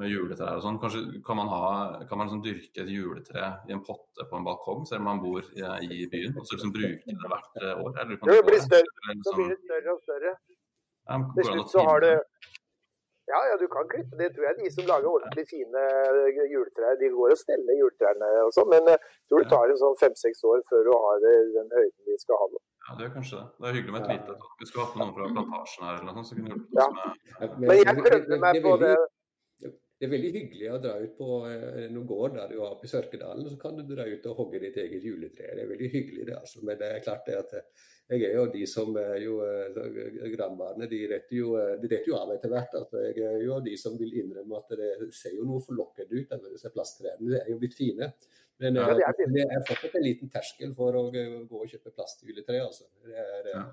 [0.00, 0.80] med juletrær og sånn.
[0.82, 1.68] Kanskje kan man, ha,
[2.08, 5.22] kan man liksom dyrke et juletre i en potte på en balkong, selv om man
[5.22, 7.90] bor i, i byen, og så liksom bruke det hvert år?
[8.02, 10.36] Eller, det blir større, så blir det større og større.
[11.36, 12.12] Til slutt så har du
[13.26, 14.14] ja, ja, du kan klippe.
[14.22, 15.80] Det tror jeg de som lager ordentlig fine
[16.52, 18.70] juletrær, de går og steller juletrærne og sånn.
[18.70, 22.18] Men jeg tror det tar en sånn fem-seks år før du har den høyden de
[22.22, 22.46] skal ha.
[22.86, 23.46] Ja, det gjør kanskje det.
[23.58, 26.06] Det er hyggelig med et lite Vi skulle hatt med noen fra plantasjen her eller
[26.06, 26.28] noe sånt.
[26.30, 26.86] Så kunne hjulpet ja.
[27.48, 28.94] med Men jeg prøvde meg på det
[29.96, 32.88] det er veldig hyggelig å dra ut på eh, noen gård der du har på
[32.90, 35.54] Sørkedalen, så kan du dra ut og hogge ditt eget juletre.
[35.56, 36.34] Det er veldig hyggelig, det.
[36.36, 36.60] altså.
[36.68, 39.38] Men det er klart det at eh, jeg er jo de som er jo
[40.36, 42.76] Grandbarna de retter jo, de retter jo av etter hvert.
[42.78, 46.36] Altså, Jeg er jo de som vil innrømme at det ser jo noe forlokkende ut,
[46.52, 47.32] disse plasttrærne.
[47.32, 48.12] De er jo blitt fine.
[48.62, 51.96] Men ja, det, er det er fortsatt en liten terskel for å gå og kjøpe
[51.96, 52.60] plastjuletre.
[52.62, 52.86] altså.
[53.02, 53.66] Det er, ja.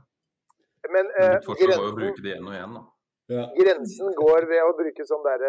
[0.92, 2.84] Men uh, fortsatt å bruke det igjen og igjen, da.
[3.32, 3.46] Ja.
[3.56, 5.44] Grensen går ved å bruke sånn der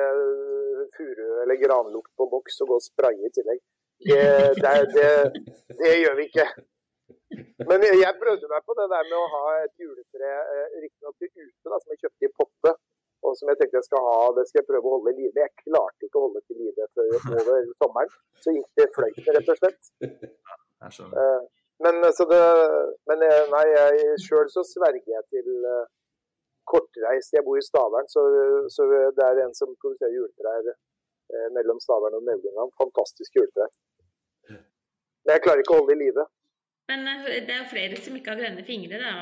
[0.94, 3.60] furu eller granlukt på boks og gå og spraye i tillegg.
[4.04, 4.22] Det,
[4.60, 5.10] det, det,
[5.80, 6.46] det, gjør vi ikke.
[7.68, 10.32] Men jeg prøvde meg på det der med å ha et juletre,
[10.82, 12.74] riktignok til ute, da, som jeg kjøpte i potte.
[13.24, 15.46] Og som jeg tenkte jeg skal ha, det skal jeg prøve å holde i live.
[15.46, 18.16] Jeg klarte ikke å holde til live før over sommeren.
[18.44, 19.92] Så gikk det fløyten, rett og slett.
[21.80, 22.42] Men, men, det,
[23.08, 23.64] men nei,
[24.22, 25.48] sjøl så sverger jeg til
[26.70, 27.34] kortreist.
[27.36, 28.22] Jeg bor i Stavern, så,
[28.74, 32.72] så, det er en som produserer juletrær eh, mellom Stavern og Nevlungan.
[32.80, 33.70] Fantastisk juletrær.
[34.48, 36.26] Men jeg klarer ikke å holde det i live.
[36.92, 39.12] Men eh, det er flere som ikke har grønne fingre, da,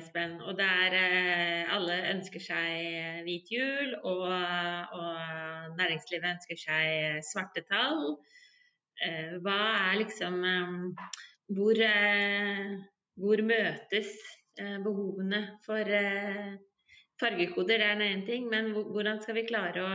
[0.00, 0.38] Espen.
[0.46, 7.66] Og det er eh, Alle ønsker seg hvit jul, og, og næringslivet ønsker seg svarte
[7.70, 8.14] tall.
[9.40, 10.42] Hva er liksom
[11.56, 11.78] Hvor,
[13.16, 14.10] hvor møtes
[14.84, 15.88] behovene for
[17.20, 19.90] fargekoder det er én ting, men hvordan skal vi klare å,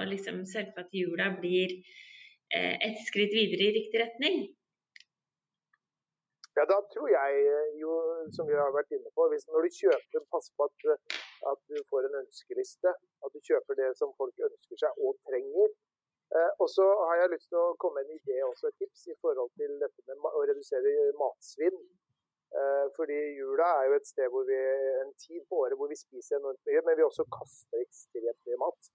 [0.00, 1.72] å liksom sørge for at jula blir
[2.52, 4.44] eh, et skritt videre i riktig retning?
[6.54, 7.46] Ja, Da tror jeg
[7.80, 7.94] jo,
[8.36, 10.84] som vi har vært inne på, hvis når du kjøper, pass på at,
[11.50, 12.92] at, du får en ønskeliste.
[13.26, 15.74] At du kjøper det som folk ønsker seg og trenger.
[16.34, 19.08] Eh, og så har jeg lyst til å komme med en idé også, et tips
[19.10, 21.82] i forhold til dette med å redusere matsvinn.
[22.60, 24.58] Eh, fordi jula er jo et sted hvor vi
[25.02, 28.60] en tid på året hvor vi spiser enormt mye, men vi også kaster ekstremt mye
[28.62, 28.90] mat.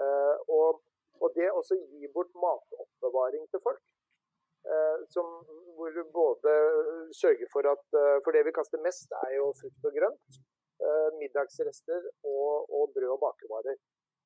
[0.00, 0.80] Eh, og,
[1.20, 3.84] og det også gi bort matoppbevaring til folk,
[4.72, 5.28] eh, som,
[5.76, 6.54] hvor du både
[7.20, 7.86] sørger for at
[8.24, 10.42] For det vi kaster mest, er jo frukt og grønt.
[11.20, 13.76] Middagsrester og, og brød og bakervarer.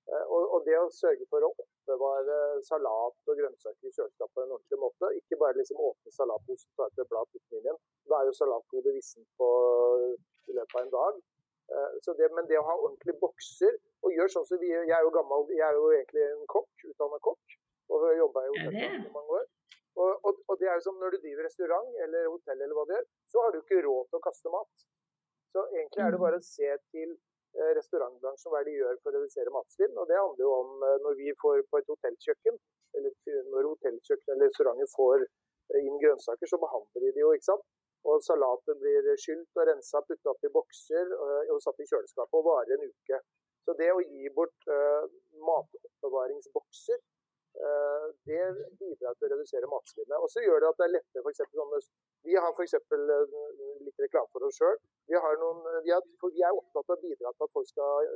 [0.09, 4.45] Eh, og, og, det å sørge for å oppbevare salat og grønnsaker i kjøleskapet på
[4.45, 7.79] en ordentlig måte, ikke bare liksom åpne salatposen, ta et blad, uten igjen.
[8.11, 9.51] Da er jo salathodet vissent på
[10.51, 11.23] i løpet av en dag.
[11.71, 15.05] Eh, det, men det å ha ordentlige bokser og gjør sånn som vi Jeg er
[15.05, 17.59] jo gammel, jeg er jo egentlig en kokk, utdanna kokk,
[17.91, 19.49] og jobba i hotell i mange år.
[20.01, 22.87] Og, og, og, det er jo som når du driver restaurant eller hotell eller hva
[22.89, 24.85] du gjør, så har du ikke råd til å kaste mat.
[25.51, 26.25] Så egentlig er det mm.
[26.25, 27.17] bare å se til
[27.77, 29.97] restaurantbransjen hva de gjør for å redusere matsvinn.
[29.99, 32.59] og Det handler jo om eh, når vi får på et hotellkjøkken,
[32.99, 37.33] eller når hotellkjøkken eller restauranter får eh, inn grønnsaker, så behandler de det jo.
[37.35, 37.67] ikke sant?
[38.09, 42.79] Og salaten blir skylt og rensa, putta i bokser og satt i kjøleskapet og varer
[42.79, 43.19] en uke.
[43.69, 45.05] Så det å gi bort uh,
[45.45, 46.97] matoppbevaringsbokser,
[48.25, 48.43] det
[48.79, 50.17] bidrar til å redusere matsvinnet.
[50.19, 51.43] Og så gjør det at det er lettere f.eks.
[51.51, 51.81] sånne
[52.29, 52.75] vi har f.eks.
[53.87, 54.77] litt reklame for oss sjøl.
[55.09, 55.95] Vi, vi,
[56.37, 58.11] vi, er opptatt av å bidra til at folk skal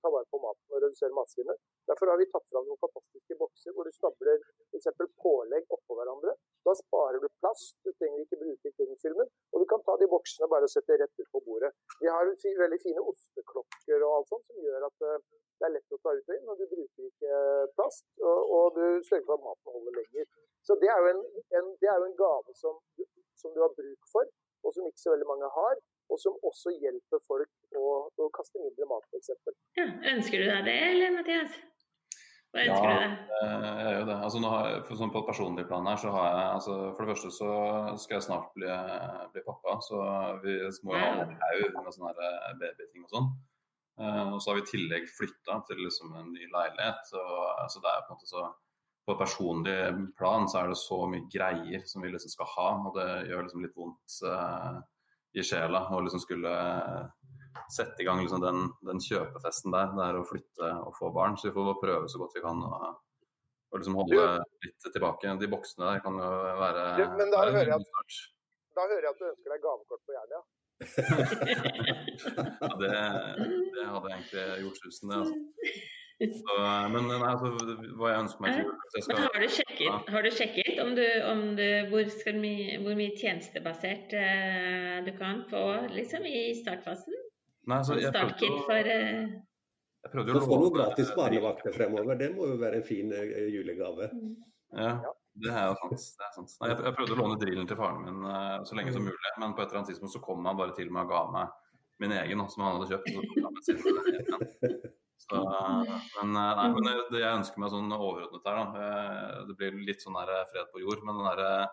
[0.00, 1.60] ta vare på maten og redusere matsvinnet.
[1.90, 4.40] Derfor har vi tatt fram noen fantastiske bokser hvor du stabler
[4.72, 4.88] f.eks.
[5.20, 6.34] pålegg oppå hverandre.
[6.66, 8.72] Da sparer du plass, du trenger ikke bruke
[9.04, 11.72] filmen, Og du kan ta de boksene bare og sette rett ut på bordet.
[12.00, 12.32] Vi har
[12.64, 15.22] veldig fine osteklokker og alt sånt som gjør at eh,
[15.60, 16.48] det er lett å ta ut og inn.
[16.48, 17.40] Og du bruker ikke
[17.90, 20.30] plast, og, og du sørger for at maten holder lenger.
[20.66, 21.22] Så det er jo en,
[21.58, 22.74] en, det er jo en gave som
[23.40, 24.24] som du har bruk for,
[24.64, 25.74] og som ikke så veldig mange har.
[26.10, 29.30] Og som også hjelper folk å, å kaste mindre mat, f.eks.
[29.78, 31.52] Ja, ønsker du deg det, eller Mathias?
[32.50, 33.12] Hva ønsker ja, du deg?
[33.84, 34.16] jeg gjør det.
[34.16, 36.78] Altså, nå har jeg, for, sånn på et personlig plan her, så har jeg altså,
[36.96, 37.52] For det første så
[38.02, 38.72] skal jeg snart bli,
[39.36, 40.02] bli pappa, så
[40.42, 43.30] vi må jo ha en haug med sånne eh, babyting og sånn.
[44.00, 47.12] Uh, og så har vi i tillegg flytta til liksom en ny leilighet.
[47.20, 48.46] Og, altså, det er på en måte så
[49.08, 49.76] på et personlig
[50.18, 53.46] plan så er det så mye greier som vi liksom skal ha, og det gjør
[53.46, 54.80] liksom litt vondt uh,
[55.34, 56.52] i sjela å liksom skulle
[57.70, 59.92] sette i gang liksom den, den, kjøpefesten der.
[59.94, 61.36] Det er å flytte og få barn.
[61.38, 62.60] Så vi får prøve så godt vi kan
[63.70, 64.26] å liksom holde
[64.64, 65.36] litt tilbake.
[65.40, 68.20] De boksene der kan jo være du, Men der hører, jeg at,
[68.76, 70.42] da hører jeg at du ønsker deg gavekort på Jernia?
[72.64, 72.90] ja, det,
[73.74, 75.16] det, hadde jeg egentlig gjort susen, det.
[75.20, 75.34] altså.
[76.20, 76.54] Så,
[76.92, 77.50] men nei, altså,
[77.96, 78.56] hva jeg ønsker meg
[78.92, 79.20] til skal...
[79.24, 84.12] har, du sjekket, har du sjekket om du, om du, hvor, mye, hvor, mye tjenestebasert
[84.12, 85.62] uh, du kan få
[85.94, 87.16] liksom, i startfasen?
[87.64, 89.32] Nei, altså, jeg Startkit for uh...
[90.00, 93.48] Jeg prøvde å få noe gratis barnevakter fremover, det må jo være en fin uh,
[93.56, 94.12] julegave.
[94.12, 94.36] Mm.
[94.76, 94.92] Ja,
[95.38, 96.04] det er jo sant.
[96.18, 96.54] Det er sant.
[96.60, 99.10] Nei, jeg, prøvde å låne drillen til faren min uh, så lenge som mm.
[99.12, 101.22] mulig, men på et eller annet tidspunkt så kom han bare til meg og ga
[101.36, 101.46] meg
[102.00, 103.08] min egen, som han hadde kjøpt.
[105.20, 108.84] Så, men, eh, nei, men det, jeg ønsker meg sånn overordnet her, da.
[108.86, 111.04] Eh, det blir litt sånn der fred på jord.
[111.04, 111.68] Men den der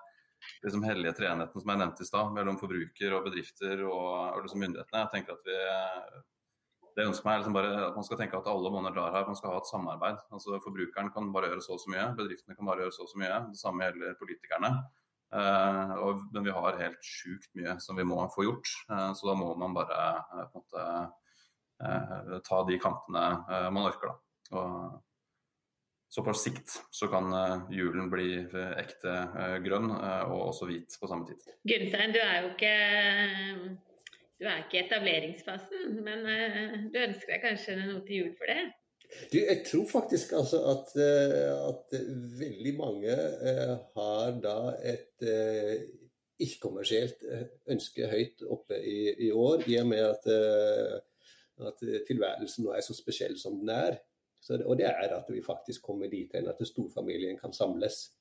[0.65, 4.61] liksom hellige treenheten som jeg nevnte i stad, mellom forbruker og bedrifter og, og liksom
[4.65, 5.03] myndighetene.
[5.05, 5.57] Jeg tenker at vi
[6.97, 9.27] det ønsker meg er liksom bare at man skal tenke at alle måneder drar her.
[9.29, 10.23] Man skal ha et samarbeid.
[10.33, 13.11] Altså Forbrukeren kan bare gjøre så og så mye, bedriftene kan bare gjøre så og
[13.11, 13.37] så mye.
[13.51, 14.73] Det samme gjelder politikerne.
[15.27, 18.73] Uh, og, men vi har helt sjukt mye som vi må få gjort.
[18.89, 20.01] Uh, så da må man bare
[20.33, 20.85] uh, på en måte
[21.83, 24.07] Eh, ta de kampene eh, man orker.
[24.07, 24.15] da.
[24.57, 25.03] Og
[26.09, 27.27] så på sikt så kan
[27.69, 28.37] julen bli
[28.79, 29.11] ekte
[29.65, 31.41] grønn og også hvit på samme tid.
[31.67, 32.71] Gunstein, du er jo ikke
[34.37, 36.25] du er ikke i etableringsfasen, men
[36.93, 38.65] du ønsker deg kanskje noe til jul for det?
[39.31, 41.93] Du, jeg tror faktisk altså at, at,
[42.39, 43.13] veldig mange
[43.95, 45.23] har da et
[46.43, 47.23] ikke-kommersielt
[47.71, 50.27] ønske høyt oppe i, i, år, i og med at,
[51.71, 53.97] at tilværelsen nå er så spesiell som den er.
[54.43, 58.11] Så, og det er at vi faktisk kommer dit hen at storfamilien kan samles.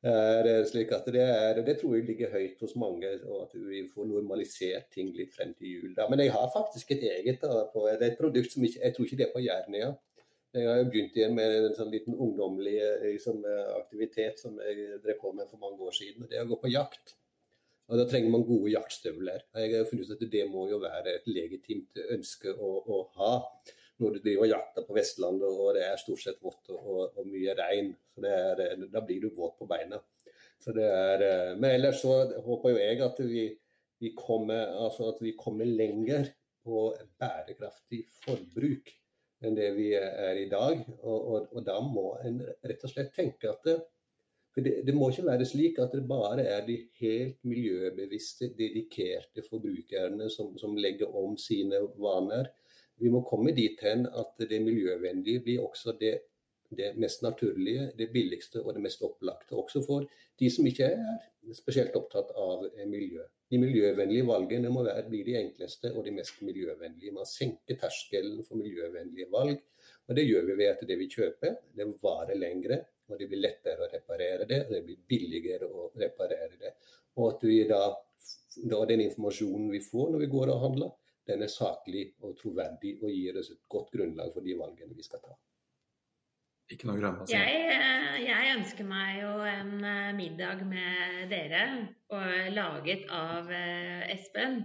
[0.00, 3.82] Det, slik at det, er, det, tror jeg ligger høyt hos mange, og at vi
[3.92, 5.90] får normalisert ting litt frem til jul.
[5.96, 6.06] Da.
[6.08, 9.08] Men jeg har faktisk et eget da, det er et produkt som ikke, jeg tror
[9.08, 9.90] ikke det er på Jernia.
[10.56, 13.44] Jeg har begynt igjen med en sånn liten ungdommelig liksom,
[13.76, 16.26] aktivitet som jeg drev på med for mange år siden.
[16.30, 17.14] Det er å gå på jakt.
[17.90, 19.44] Og Da trenger man gode jaktstøvler.
[19.58, 23.32] Jeg har funnet ut at Det må jo være et legitimt ønske å, å ha
[24.00, 27.18] når du driver og jakter på Vestlandet og det er stort sett vått og, og,
[27.20, 27.92] og mye regn.
[28.20, 30.00] Er, da blir du våt på beina.
[30.68, 33.44] Er, eh, men ellers så håper jo jeg at vi,
[34.02, 36.28] vi, kommer, altså at vi kommer lenger
[36.64, 38.92] på bærekraftig forbruk
[39.40, 40.82] enn det vi er i dag.
[41.00, 43.78] Og, og da må en rett og slett tenke at det,
[44.50, 49.44] for det, det, må ikke være slik at det bare er de helt miljøbevisste, dedikerte
[49.46, 52.50] forbrukerne som, som legger om sine vaner.
[53.00, 56.14] Vi må komme dit hen at det miljøvennlige blir også det,
[56.68, 59.56] det, mest naturlige, det billigste og det mest opplagte.
[59.56, 60.04] Også for
[60.40, 63.24] de som ikke er spesielt opptatt av miljø.
[63.50, 67.14] De miljøvennlige valgene må være, bli de enkleste og de mest miljøvennlige.
[67.16, 69.58] Man senker terskelen for miljøvennlige valg.
[70.06, 72.78] og Det gjør vi ved at det vi kjøper, det varer lengre.
[73.08, 76.76] og Det blir lettere å reparere det, og det blir billigere å reparere det.
[77.16, 77.82] Og at vi da,
[78.70, 80.92] da den informasjonen vi får når vi går og handler,
[81.30, 85.06] den er saklig og troverdig og gir oss et godt grunnlag for de valgene vi
[85.06, 85.36] skal ta.
[86.70, 87.34] Ikke noe grønn, altså.
[87.34, 91.64] jeg, eh, jeg, ønsker meg jo en eh, middag med dere,
[92.14, 94.62] og laget av eh, Espen.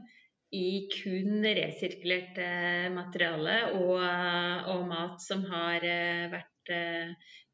[0.55, 2.37] I kun resirkulert
[2.93, 5.83] materiale og, og, mat som har
[6.31, 6.69] vært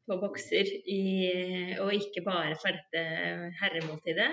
[0.06, 1.00] på bokser, i,
[1.82, 4.28] og ikke bare for dette herremåltidet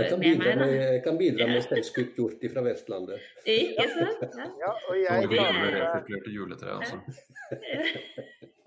[0.00, 3.24] jeg kan, bidra med, jeg kan bidra med steinskutt hjort fra Vestlandet.
[3.44, 4.22] Ikke sant?
[4.38, 4.46] Ja.
[4.64, 6.96] ja og jeg tar med resirkulerte juletre, altså.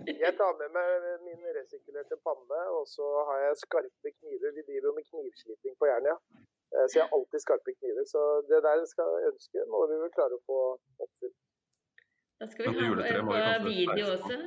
[0.05, 0.89] Jeg tar med meg
[1.25, 4.51] min resirkulerte panne, og så har jeg skarpe kniver.
[4.57, 6.83] Vi driver med knivsliping på Jernia, ja.
[6.85, 8.05] så jeg har alltid skarpe kniver.
[8.13, 10.59] Så det der jeg skal ønske, må vi vel klare å få
[11.07, 11.39] oppfylt.
[12.37, 14.37] Da skal vi ha på video også.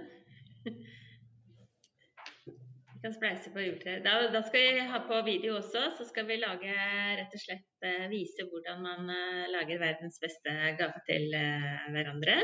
[3.08, 3.92] Kan spleise på juletre.
[4.04, 6.74] Da, da, skal vi ha på video også, så skal vi lage
[7.16, 12.34] rett og slett eh, vise hvordan man eh, lager verdens beste gave til eh, hverandre.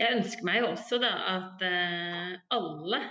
[0.00, 1.66] Jeg ønsker meg jo også da at
[2.56, 3.02] alle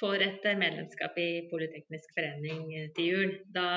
[0.00, 3.36] får et medlemskap i Politeknisk forening til jul.
[3.52, 3.68] Da,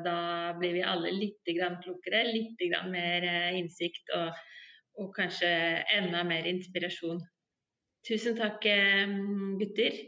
[0.00, 0.18] da
[0.56, 4.32] blir vi alle litt klokere, litt mer innsikt og,
[5.02, 5.52] og kanskje
[6.00, 7.20] enda mer inspirasjon.
[8.08, 8.64] Tusen takk,
[9.60, 10.04] gutter.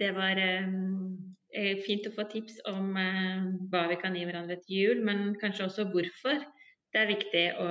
[0.00, 4.80] Det var eh, fint å få tips om eh, hva vi kan gi hverandre til
[4.80, 6.42] jul, men kanskje også hvorfor
[6.94, 7.68] det er viktig å,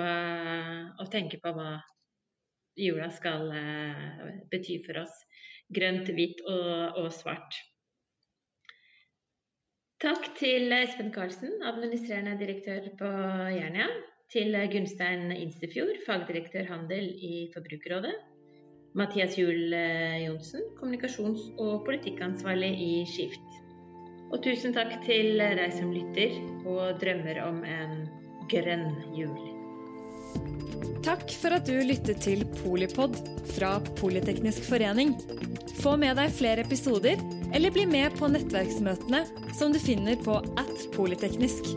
[0.99, 1.77] å tenke på hva
[2.79, 5.13] jula skal eh, bety for oss.
[5.73, 7.59] Grønt, hvitt og, og svart.
[10.03, 13.13] Takk til Espen Karlsen, administrerende direktør på
[13.55, 13.87] Jernia.
[14.33, 18.15] Til Gunstein Instefjord, fagdirektør handel i Forbrukerrådet.
[18.93, 23.59] Mathias Juel eh, Johnsen, kommunikasjons- og politikkansvarlig i Skift.
[24.33, 26.37] Og tusen takk til deg som lytter
[26.69, 27.97] og drømmer om en
[28.51, 29.37] grønn jul.
[31.03, 33.17] Takk for at du lyttet til Polipod
[33.57, 35.17] fra Politeknisk forening.
[35.81, 37.19] Få med deg flere episoder,
[37.53, 39.25] eller bli med på nettverksmøtene
[39.57, 41.73] som du finner på at polyteknisk.